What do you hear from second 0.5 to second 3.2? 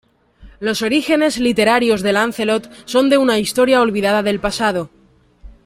Los orígenes literarios de Lancelot son de